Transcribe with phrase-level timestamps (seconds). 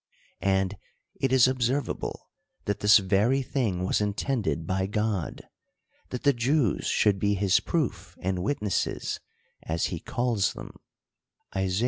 [0.41, 0.77] And
[1.19, 2.31] it is observable,
[2.65, 5.43] that this very thing was intended by God;
[6.09, 9.19] that the Jews should be his proof and wit nesses,
[9.61, 10.71] as he calls them
[11.55, 11.79] (Isa.